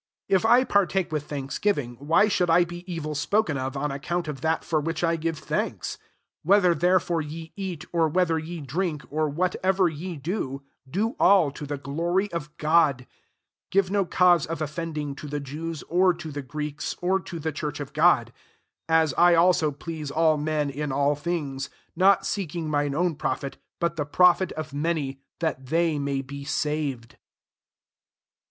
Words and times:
30 0.29 0.35
If 0.35 0.45
I 0.47 0.63
partake 0.63 1.11
with 1.11 1.25
thanks 1.29 1.59
giving, 1.59 1.93
why 1.97 2.27
should 2.27 2.49
I 2.49 2.63
be 2.65 2.91
evil 2.91 3.13
spoken 3.13 3.55
of 3.55 3.77
on 3.77 3.91
account 3.91 4.27
of 4.27 4.41
that 4.41 4.63
for 4.63 4.81
which 4.81 5.03
I 5.03 5.15
give 5.15 5.37
thanks? 5.37 5.97
31 6.43 6.43
Whether 6.43 6.73
therefore 6.73 7.21
ye 7.21 7.53
eat, 7.55 7.85
or 7.91 8.09
ivhether 8.09 8.43
ye 8.43 8.61
drink, 8.61 9.03
or 9.11 9.29
whatever 9.29 9.91
^e 9.91 10.19
do, 10.19 10.63
do 10.89 11.11
all 11.19 11.51
to 11.51 11.67
the 11.67 11.77
glory 11.77 12.31
of 12.33 12.49
God. 12.57 13.01
32 13.01 13.07
Give 13.69 13.91
no 13.91 14.05
cause 14.05 14.47
of 14.47 14.59
of 14.59 14.71
fending 14.71 15.13
to 15.17 15.27
the 15.27 15.39
Jews, 15.39 15.83
or 15.83 16.15
to 16.15 16.31
the 16.31 16.41
Greeks, 16.41 16.95
or 16.99 17.19
to 17.19 17.37
the 17.37 17.51
church 17.51 17.79
of 17.79 17.93
God: 17.93 18.33
33 18.87 18.95
as 19.01 19.13
I 19.19 19.35
also 19.35 19.69
please 19.69 20.09
all 20.09 20.35
men 20.35 20.71
in 20.71 20.91
all 20.91 21.13
things; 21.13 21.69
not 21.95 22.25
seeking 22.25 22.67
mine 22.67 22.95
own 22.95 23.13
profit, 23.13 23.57
but 23.79 23.97
the 23.97 24.07
firqfit 24.07 24.51
of 24.53 24.73
many, 24.73 25.21
that 25.41 25.67
they 25.67 25.99
may 25.99 26.23
be 26.23 26.43
sav 26.43 27.03
ed. 27.03 27.17